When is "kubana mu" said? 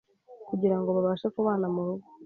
1.35-1.81